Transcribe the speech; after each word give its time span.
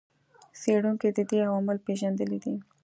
څېړونکو 0.61 1.07
د 1.17 1.19
دې 1.29 1.39
عوامل 1.47 1.77
پېژندلي 1.85 2.37
دي. 2.43 2.55